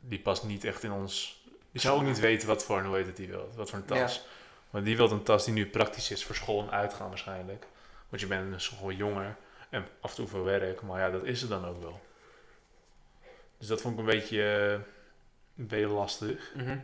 die 0.00 0.18
past 0.20 0.44
niet 0.44 0.64
echt 0.64 0.82
in 0.82 0.92
ons. 0.92 1.44
Die 1.72 1.80
zou 1.80 1.96
ook 1.98 2.06
niet 2.06 2.20
weten 2.20 2.48
wat 2.48 2.64
voor, 2.64 2.82
hoe 2.82 2.96
heet 2.96 3.06
het 3.06 3.16
die 3.16 3.28
wil, 3.28 3.50
wat 3.56 3.70
voor 3.70 3.78
een 3.78 3.84
tas. 3.84 4.24
Maar 4.70 4.82
die 4.84 4.96
wil 4.96 5.10
een 5.10 5.22
tas 5.22 5.44
die 5.44 5.54
nu 5.54 5.66
praktisch 5.66 6.10
is 6.10 6.24
voor 6.24 6.34
school 6.34 6.62
en 6.62 6.70
uitgaan 6.70 7.08
waarschijnlijk. 7.08 7.66
Want 8.08 8.22
je 8.22 8.28
bent 8.28 8.52
dus 8.52 8.68
gewoon 8.68 8.96
jonger 8.96 9.36
en 9.70 9.86
af 10.00 10.10
en 10.10 10.16
toe 10.16 10.26
voor 10.26 10.44
werk, 10.44 10.82
maar 10.82 11.00
ja, 11.00 11.10
dat 11.10 11.24
is 11.24 11.40
het 11.40 11.50
dan 11.50 11.64
ook 11.66 11.82
wel. 11.82 12.00
Dus 13.58 13.68
dat 13.68 13.80
vond 13.80 13.94
ik 13.94 14.00
een 14.00 14.06
beetje, 14.06 14.40
een 15.56 15.66
beetje 15.66 15.86
lastig. 15.86 16.52
Mhm. 16.54 16.78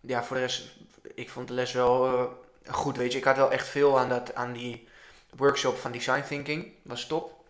Ja, 0.00 0.22
voor 0.24 0.36
de 0.36 0.42
rest, 0.42 0.76
ik 1.14 1.30
vond 1.30 1.48
de 1.48 1.54
les 1.54 1.72
wel 1.72 2.06
eh, 2.06 2.24
goed, 2.66 2.96
weet 2.96 3.12
je. 3.12 3.18
Ik 3.18 3.24
had 3.24 3.36
wel 3.36 3.52
echt 3.52 3.68
veel 3.68 3.98
aan, 3.98 4.08
dat, 4.08 4.34
aan 4.34 4.52
die 4.52 4.88
workshop 5.36 5.76
van 5.76 5.92
design 5.92 6.22
thinking. 6.22 6.72
Was 6.82 7.06
top. 7.06 7.44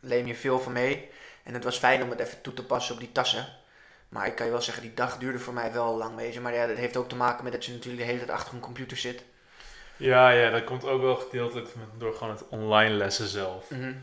Leem 0.00 0.26
je 0.26 0.34
veel 0.34 0.60
van 0.60 0.72
mee. 0.72 1.10
En 1.42 1.54
het 1.54 1.64
was 1.64 1.78
fijn 1.78 2.02
om 2.02 2.10
het 2.10 2.20
even 2.20 2.40
toe 2.40 2.54
te 2.54 2.64
passen 2.64 2.94
op 2.94 3.00
die 3.00 3.12
tassen. 3.12 3.46
Maar 4.08 4.26
ik 4.26 4.34
kan 4.34 4.46
je 4.46 4.52
wel 4.52 4.62
zeggen, 4.62 4.82
die 4.82 4.94
dag 4.94 5.18
duurde 5.18 5.38
voor 5.38 5.54
mij 5.54 5.72
wel 5.72 5.96
lang. 5.96 6.40
Maar 6.40 6.54
ja, 6.54 6.66
dat 6.66 6.76
heeft 6.76 6.96
ook 6.96 7.08
te 7.08 7.16
maken 7.16 7.44
met 7.44 7.52
dat 7.52 7.64
je 7.64 7.72
natuurlijk 7.72 8.02
de 8.02 8.08
hele 8.08 8.18
tijd 8.18 8.30
achter 8.30 8.54
een 8.54 8.60
computer 8.60 8.96
zit. 8.96 9.22
Ja, 9.96 10.30
ja, 10.30 10.50
dat 10.50 10.64
komt 10.64 10.84
ook 10.84 11.00
wel 11.00 11.16
gedeeltelijk 11.16 11.68
door 11.98 12.14
gewoon 12.14 12.34
het 12.34 12.48
online 12.48 12.94
lessen 12.94 13.26
zelf. 13.26 13.70
Mhm. 13.70 13.94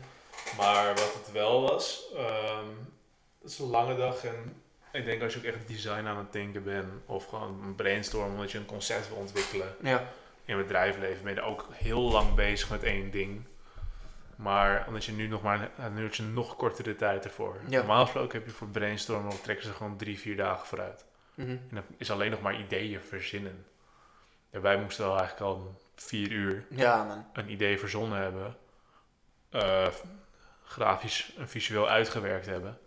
Maar 0.56 0.86
wat 0.86 1.14
het 1.14 1.32
wel 1.32 1.62
was, 1.62 2.04
ehm 2.16 2.66
het 3.42 3.50
is 3.50 3.58
een 3.58 3.66
lange 3.66 3.96
dag 3.96 4.24
en 4.24 4.62
ik 4.92 5.04
denk 5.04 5.22
als 5.22 5.32
je 5.32 5.38
ook 5.38 5.44
echt 5.44 5.68
design 5.68 6.06
aan 6.06 6.18
het 6.18 6.32
denken 6.32 6.64
bent, 6.64 6.86
of 7.06 7.26
gewoon 7.26 7.62
een 7.62 7.74
brainstorm 7.74 8.32
omdat 8.32 8.50
je 8.50 8.58
een 8.58 8.66
concept 8.66 9.08
wil 9.08 9.16
ontwikkelen 9.16 9.74
Ja, 9.82 10.08
in 10.52 10.58
het 10.58 10.66
bedrijfsleven, 10.66 11.24
ben 11.24 11.34
je 11.34 11.40
ook 11.42 11.68
heel 11.72 12.00
lang 12.00 12.34
bezig 12.34 12.70
met 12.70 12.82
één 12.82 13.10
ding. 13.10 13.44
Maar 14.36 14.84
omdat 14.86 15.04
je 15.04 15.12
nu 15.12 15.26
nog 15.26 15.42
maar 15.42 15.70
een, 15.76 15.94
nu 15.94 16.02
heb 16.02 16.14
je 16.14 16.22
nog 16.22 16.56
kortere 16.56 16.96
tijd 16.96 17.24
ervoor. 17.24 17.56
Ja. 17.68 17.78
Normaal 17.78 18.02
gesproken 18.02 18.38
heb 18.38 18.48
je 18.48 18.54
voor 18.54 18.68
brainstormen, 18.68 19.42
trekken 19.42 19.66
ze 19.66 19.72
gewoon 19.72 19.96
drie, 19.96 20.18
vier 20.18 20.36
dagen 20.36 20.66
vooruit. 20.66 21.04
mhm. 21.34 21.50
En 21.50 21.68
dan 21.70 21.82
is 21.96 22.10
alleen 22.10 22.30
nog 22.30 22.40
maar 22.40 22.60
ideeën 22.60 23.00
verzinnen. 23.00 23.66
En 24.50 24.62
wij 24.62 24.78
moesten 24.80 25.04
wel 25.04 25.18
eigenlijk 25.18 25.46
al 25.50 25.80
vier 25.94 26.30
uur 26.30 26.66
ja 26.70 27.04
man. 27.04 27.26
een 27.32 27.50
idee 27.50 27.78
verzonnen 27.78 28.18
hebben, 28.18 28.56
eh, 29.50 29.88
grafisch 30.64 31.34
en 31.38 31.48
visueel 31.48 31.88
uitgewerkt 31.88 32.46
hebben. 32.46 32.78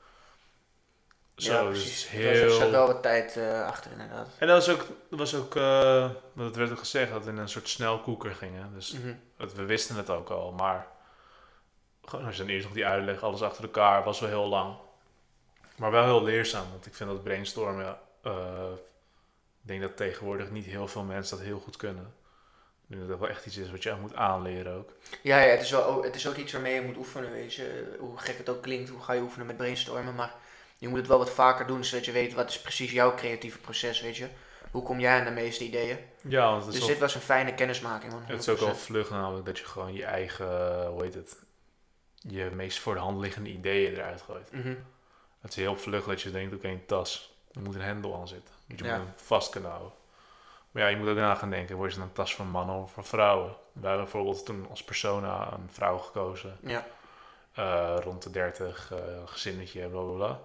Zo, 1.35 1.53
ja, 1.53 1.69
dus 1.69 1.85
is 1.85 2.13
Er 2.13 2.49
zat 2.49 2.59
heel... 2.59 2.71
wel 2.71 2.87
wat 2.87 3.01
tijd 3.01 3.37
eh, 3.37 3.65
achter 3.65 3.91
inderdaad. 3.91 4.27
En 4.37 4.47
dat 4.47 4.65
was 4.65 4.75
ook, 4.75 4.85
dat 5.09 5.19
was 5.19 5.35
ook 5.35 5.55
eh, 5.55 6.09
want 6.33 6.47
het 6.47 6.55
werd 6.55 6.71
ook 6.71 6.79
gezegd 6.79 7.11
dat 7.11 7.23
we 7.23 7.29
in 7.31 7.37
een 7.37 7.49
soort 7.49 7.69
snelkoeker 7.69 8.31
gingen. 8.35 8.73
Dus 8.73 8.91
Mhm. 8.91 9.13
dat, 9.37 9.53
we 9.53 9.65
wisten 9.65 9.95
het 9.95 10.09
ook 10.09 10.29
al, 10.29 10.51
maar 10.51 10.87
gewoon 12.05 12.25
als 12.25 12.35
je 12.37 12.41
dan 12.43 12.51
eerst 12.51 12.65
nog 12.65 12.73
die 12.75 12.85
uitleg, 12.85 13.21
alles 13.23 13.41
achter 13.41 13.63
elkaar, 13.63 14.03
was 14.03 14.19
wel 14.19 14.29
heel 14.29 14.47
lang. 14.47 14.75
Maar 15.75 15.91
wel 15.91 16.03
heel 16.03 16.23
leerzaam, 16.23 16.65
want 16.71 16.85
ik 16.85 16.95
vind 16.95 17.09
dat 17.09 17.23
brainstormen, 17.23 17.97
eh, 18.21 18.71
ik 19.61 19.67
denk 19.67 19.81
dat 19.81 19.97
tegenwoordig 19.97 20.49
niet 20.51 20.65
heel 20.65 20.87
veel 20.87 21.03
mensen 21.03 21.37
dat 21.37 21.45
heel 21.45 21.59
goed 21.59 21.77
kunnen. 21.77 22.13
Ik 22.81 22.87
denk 22.87 23.01
dat 23.01 23.09
dat 23.09 23.19
wel 23.19 23.29
echt 23.29 23.45
iets 23.45 23.57
is 23.57 23.71
wat 23.71 23.83
je 23.83 23.95
moet 24.01 24.15
aanleren 24.15 24.73
ook. 24.73 24.89
Ja, 25.21 25.39
ja 25.39 25.49
het, 25.51 25.61
is 25.61 25.71
wel, 25.71 25.83
ook- 25.85 26.03
het 26.03 26.15
is 26.15 26.27
ook 26.27 26.35
iets 26.35 26.51
waarmee 26.51 26.73
je 26.73 26.81
moet 26.81 26.97
oefenen, 26.97 27.31
weet 27.31 27.53
je. 27.53 27.95
Hoe 27.99 28.17
gek 28.17 28.37
het 28.37 28.49
ook 28.49 28.61
klinkt, 28.61 28.89
hoe 28.89 29.01
ga 29.01 29.13
je 29.13 29.21
oefenen 29.21 29.45
met 29.47 29.57
brainstormen. 29.57 30.15
Maar 30.15 30.33
je 30.77 30.87
moet 30.87 30.97
het 30.97 31.07
wel 31.07 31.17
wat 31.17 31.29
vaker 31.29 31.67
doen, 31.67 31.83
zodat 31.83 32.05
je 32.05 32.11
weet 32.11 32.33
wat 32.33 32.49
is 32.49 32.61
precies 32.61 32.91
jouw 32.91 33.13
creatieve 33.15 33.57
proces, 33.59 34.01
weet 34.01 34.17
je. 34.17 34.27
Hoe 34.71 34.83
kom 34.83 34.99
jij 34.99 35.19
aan 35.19 35.25
de 35.25 35.31
meeste 35.31 35.63
ideeën? 35.63 35.97
Ja, 36.21 36.49
want 36.49 36.65
het 36.65 36.73
is, 36.73 36.79
Dus 36.79 36.89
dit 36.89 36.99
was 36.99 37.15
een 37.15 37.21
fijne 37.21 37.53
kennismaking, 37.53 38.11
man. 38.11 38.23
het 38.25 38.39
is 38.39 38.49
ook 38.49 38.59
al 38.59 38.73
100%. 38.75 38.77
vlug 38.77 39.09
namelijk 39.09 39.45
dat 39.45 39.57
je 39.59 39.65
gewoon 39.65 39.93
je 39.93 40.05
eigen, 40.05 40.85
hoe 40.87 41.03
heet 41.03 41.13
het, 41.13 41.43
je 42.15 42.49
meest 42.53 42.79
voor 42.79 42.93
de 42.93 42.99
hand 42.99 43.19
liggende 43.19 43.49
ideeën 43.49 43.93
eruit 43.93 44.21
gooit. 44.21 44.51
Mhm. 44.51 44.75
Het 45.41 45.49
is 45.49 45.55
heel 45.55 45.77
vlug 45.77 46.05
dat 46.05 46.21
je 46.21 46.31
denkt, 46.31 46.55
oké, 46.55 46.67
een 46.67 46.85
tas, 46.85 47.35
er 47.53 47.61
moet 47.61 47.75
een 47.75 47.81
hendel 47.81 48.15
aan 48.15 48.27
zitten. 48.27 48.53
Je 48.67 48.75
Ja. 48.83 48.97
moet 48.97 49.05
hem 49.05 49.13
vast 49.15 49.49
kunnen 49.49 49.69
houden. 49.69 49.91
Maar 50.71 50.83
ja, 50.83 50.89
je 50.89 50.97
moet 50.97 51.07
ook 51.07 51.15
na 51.15 51.35
gaan 51.35 51.49
denken, 51.49 51.75
word 51.75 51.91
je 51.91 51.97
dan 51.97 52.07
een 52.07 52.13
tas 52.13 52.35
van 52.35 52.47
mannen 52.49 52.75
of 52.75 52.91
van 52.93 53.05
vrouwen? 53.05 53.55
Wij 53.73 53.89
hebben 53.89 54.03
bijvoorbeeld 54.03 54.45
toen 54.45 54.67
als 54.69 54.83
persona 54.83 55.51
een 55.51 55.69
vrouw 55.71 55.97
gekozen, 55.97 56.57
Ja, 56.61 56.85
eh, 57.53 57.95
rond 58.03 58.23
de 58.23 58.29
30, 58.31 58.91
eh 58.91 58.97
gezinnetje, 59.25 59.87
bla 59.87 60.01
bla 60.01 60.13
bla. 60.13 60.39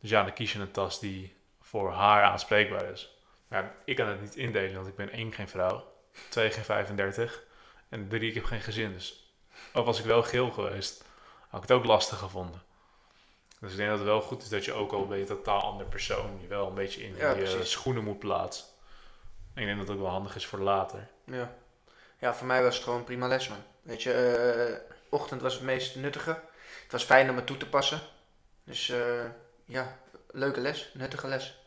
Dus 0.00 0.10
ja, 0.10 0.22
dan 0.22 0.32
kies 0.32 0.52
je 0.52 0.58
een 0.58 0.70
tas 0.70 1.00
die 1.00 1.36
voor 1.60 1.92
haar 1.92 2.22
aanspreekbaar 2.22 2.84
is. 2.90 3.16
Maar 3.48 3.74
ik 3.84 3.96
kan 3.96 4.06
het 4.08 4.20
niet 4.20 4.36
indelen, 4.36 4.74
want 4.74 4.86
ik 4.86 4.96
ben 4.96 5.10
één 5.10 5.32
geen 5.32 5.48
vrouw, 5.48 5.92
twee 6.28 6.50
geen 6.50 6.64
35 6.64 7.42
en 7.88 8.08
drie 8.08 8.28
ik 8.28 8.34
heb 8.34 8.44
geen 8.44 8.60
gezin. 8.60 8.92
Dus 8.92 9.32
ook 9.72 9.86
was 9.86 9.98
ik 9.98 10.04
wel 10.04 10.22
geel 10.22 10.50
geweest, 10.50 11.04
had 11.48 11.62
ik 11.62 11.68
het 11.68 11.76
ook 11.78 11.84
lastig 11.84 12.18
gevonden. 12.18 12.62
Dus 13.60 13.70
ik 13.70 13.76
denk 13.76 13.88
dat 13.88 13.98
het 13.98 14.08
wel 14.08 14.20
goed 14.20 14.42
is 14.42 14.48
dat 14.48 14.64
je 14.64 14.72
ook 14.72 14.92
al 14.92 15.14
je 15.14 15.20
een 15.20 15.26
totaal 15.26 15.60
ander 15.62 15.86
persoon, 15.86 16.38
je 16.40 16.46
wel 16.46 16.66
een 16.66 16.74
beetje 16.74 17.02
in 17.02 17.16
Ja, 17.16 17.32
precies. 17.34 17.70
schoenen 17.70 18.04
moet 18.04 18.18
plaatsen. 18.18 18.66
En 19.54 19.60
ik 19.62 19.66
denk 19.66 19.78
dat 19.78 19.88
het 19.88 19.96
ook 19.96 20.02
wel 20.02 20.12
handig 20.12 20.34
is 20.36 20.46
voor 20.46 20.58
later. 20.58 21.08
ja. 21.24 21.54
Ja, 22.20 22.34
voor 22.34 22.46
mij 22.46 22.62
was 22.62 22.74
het 22.74 22.84
gewoon 22.84 23.04
prima 23.04 23.26
les, 23.26 23.48
man. 23.48 23.62
Weet 23.82 24.02
je, 24.02 24.12
eh, 24.12 24.94
ochtend 25.10 25.40
was 25.40 25.54
het 25.54 25.62
meest 25.62 25.96
nuttige. 25.96 26.30
Het 26.82 26.92
was 26.92 27.02
fijn 27.04 27.30
om 27.30 27.36
het 27.36 27.46
toe 27.46 27.56
te 27.56 27.68
passen. 27.68 28.00
Dus 28.64 28.88
eh, 28.88 29.24
ja, 29.68 29.96
leuke 30.30 30.60
les, 30.60 30.90
nuttige 30.94 31.28
les. 31.28 31.58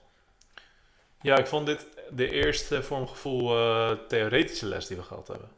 Ja, 1.21 1.37
ik 1.37 1.47
vond 1.47 1.65
dit 1.65 1.87
de 2.09 2.29
eerste 2.31 2.83
voor 2.83 2.97
mijn 2.97 3.09
gevoel 3.09 3.57
eh, 3.57 3.91
theoretische 4.07 4.65
les 4.65 4.87
die 4.87 4.97
we 4.97 5.03
gehad 5.03 5.27
hebben. 5.27 5.49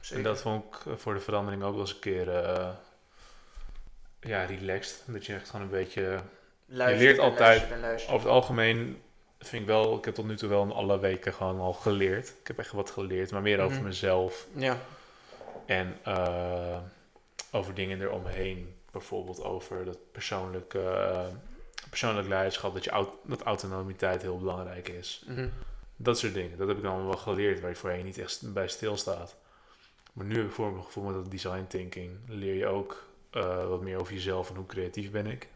Zeker. 0.00 0.16
En 0.16 0.22
dat 0.22 0.40
vond 0.40 0.64
ik 0.64 0.86
eh, 0.86 0.92
voor 0.96 1.14
de 1.14 1.20
verandering 1.20 1.62
ook 1.62 1.72
wel 1.72 1.80
eens 1.80 1.92
een 1.92 1.98
keer 1.98 2.28
eh, 2.44 2.68
ja, 4.20 4.44
relaxed. 4.44 5.02
Dat 5.06 5.26
je 5.26 5.34
echt 5.34 5.50
gewoon 5.50 5.64
een 5.64 5.72
beetje... 5.72 6.20
Luistert 6.66 7.02
leert 7.02 7.18
altijd-. 7.18 7.62
Over 8.02 8.18
het 8.18 8.26
algemeen 8.28 9.02
vind 9.38 9.62
ik 9.62 9.68
wel... 9.68 9.96
Ik 9.98 10.04
heb 10.04 10.14
tot 10.14 10.26
nu 10.26 10.36
toe 10.36 10.48
wel 10.48 10.62
in 10.62 10.72
alle 10.72 10.98
weken 10.98 11.32
gewoon 11.34 11.60
al 11.60 11.72
geleerd. 11.72 12.28
Ik 12.28 12.46
heb 12.46 12.58
echt 12.58 12.72
wat 12.72 12.90
geleerd, 12.90 13.30
maar 13.30 13.42
meer 13.42 13.60
over 13.60 13.76
Mhm. 13.76 13.84
mezelf. 13.86 14.46
Ja, 14.54 14.76
En 15.66 15.96
over 17.52 17.74
dingen 17.74 18.00
eromheen. 18.00 18.74
Bijvoorbeeld 18.90 19.42
over 19.42 19.84
dat 19.84 19.98
persoonlijke, 20.12 21.26
persoonlijk 21.90 22.28
leiderschap. 22.28 22.74
Dat, 22.74 22.84
je, 22.84 22.90
au- 22.90 23.18
dat 23.24 23.42
autonomiteit 23.42 24.22
heel 24.22 24.38
belangrijk 24.38 24.88
is. 24.88 25.24
mhm. 25.26 25.48
Dat 25.96 26.18
soort 26.18 26.34
dingen. 26.34 26.58
Dat 26.58 26.68
heb 26.68 26.76
ik 26.76 26.82
dan 26.82 27.04
wel 27.06 27.16
geleerd, 27.16 27.60
waar 27.60 27.70
je 27.70 27.76
voorheen 27.76 28.04
niet 28.04 28.18
echt 28.18 28.52
bij 28.52 28.68
stilstaat. 28.68 29.36
Maar 30.12 30.26
nu 30.26 30.36
heb 30.36 30.44
ik 30.46 30.52
voor 30.52 30.70
mijn 30.72 30.84
gevoel 30.84 31.04
met 31.04 31.14
dat 31.14 31.30
design 31.30 31.64
thinking 31.68 32.18
leer 32.28 32.54
je 32.54 32.66
ook 32.66 33.04
eh, 33.30 33.68
wat 33.68 33.80
meer 33.80 34.00
over 34.00 34.12
jezelf 34.14 34.48
en 34.50 34.56
hoe 34.56 34.66
creatief 34.66 35.10
ben 35.10 35.26
ik. 35.26 35.48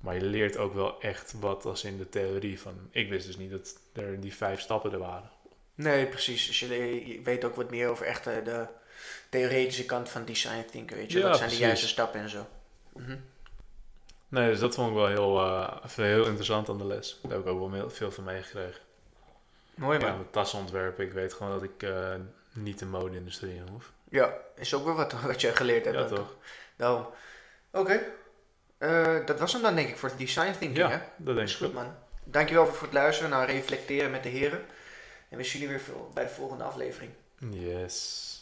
Maar 0.00 0.14
je 0.14 0.22
leert 0.24 0.56
ook 0.56 0.74
wel 0.74 1.00
echt 1.00 1.34
wat 1.40 1.64
als 1.64 1.84
in 1.84 1.98
de 1.98 2.08
theorie 2.08 2.60
van... 2.60 2.74
Ik 2.90 3.08
wist 3.08 3.26
dus 3.26 3.36
niet 3.36 3.50
dat 3.50 3.78
er 3.92 4.20
die 4.20 4.34
vijf 4.34 4.60
stappen 4.60 4.92
er 4.92 4.98
waren. 4.98 5.30
Nee, 5.74 6.06
precies. 6.06 6.46
Dus 6.46 6.58
je, 6.60 7.06
je 7.08 7.22
weet 7.22 7.44
ook 7.44 7.54
wat 7.56 7.70
meer 7.70 7.88
over 7.88 8.06
echt 8.06 8.24
de 8.24 8.66
theoretische 9.28 9.84
kant 9.84 10.08
van 10.08 10.24
design 10.24 10.64
thinken, 10.70 10.96
weet 10.96 11.12
je. 11.12 11.18
Ja, 11.18 11.28
wat 11.28 11.38
zijn 11.38 11.50
de 11.50 11.56
juiste 11.56 11.88
stappen 11.88 12.20
en 12.20 12.28
zo. 12.30 12.46
Mhm. 12.92 13.16
Nee, 14.28 14.50
dus 14.50 14.58
dat 14.60 14.74
vond 14.74 14.88
ik 14.88 14.94
wel 14.94 15.06
heel, 15.06 15.40
eh, 15.40 15.76
heel 15.94 16.24
interessant 16.24 16.68
aan 16.68 16.78
de 16.78 16.84
les. 16.86 17.18
Daar 17.22 17.32
heb 17.32 17.40
ik 17.40 17.46
ook 17.46 17.70
wel 17.70 17.90
veel 17.90 18.10
van 18.10 18.24
meegekregen. 18.24 18.80
Mooi 19.74 19.98
man. 19.98 20.08
Ja, 20.10 20.16
met 20.16 20.32
tassen 20.32 20.58
ontwerpen. 20.58 21.04
Ik 21.04 21.12
weet 21.12 21.32
gewoon 21.32 21.52
dat 21.52 21.62
ik 21.62 21.82
eh, 21.82 22.14
niet 22.52 22.78
de 22.78 22.86
mode-industrie 22.86 23.54
in 23.54 23.68
hoef. 23.72 23.92
Ja, 24.08 24.34
is 24.54 24.74
ook 24.74 24.84
wel 24.84 24.94
wat, 24.94 25.12
wat 25.26 25.40
je 25.40 25.56
geleerd 25.56 25.84
hebt. 25.84 25.96
Ja, 25.96 26.04
dan 26.06 26.16
toch? 26.16 26.34
Daarom. 26.76 27.06
Oké. 27.70 28.00
Eh, 28.78 29.16
dat 29.26 29.38
was 29.40 29.52
hem 29.52 29.62
dan 29.62 29.74
denk 29.74 29.88
ik 29.88 29.96
voor 29.96 30.08
het 30.08 30.18
design 30.18 30.50
thinking, 30.50 30.76
Ja, 30.76 30.88
hè? 30.90 30.98
dat 31.16 31.34
denk 31.34 31.46
Is 31.48 31.52
ik 31.54 31.58
goed, 31.64 31.72
man. 31.74 31.94
Dankjewel 32.24 32.66
voor 32.66 32.82
het 32.86 32.92
luisteren 32.92 33.30
naar 33.30 33.50
Reflecteren 33.50 34.10
met 34.10 34.22
de 34.22 34.28
Heren. 34.28 34.64
En 35.28 35.36
we 35.36 35.44
zien 35.44 35.60
jullie 35.60 35.76
weer 35.76 35.84
veel- 35.84 36.10
bij 36.14 36.24
de 36.24 36.30
volgende 36.30 36.64
aflevering. 36.64 37.10
Yes. 37.50 38.35